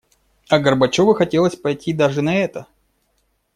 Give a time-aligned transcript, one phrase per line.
[0.49, 2.65] А Горбачёву хотелось пойти даже на это.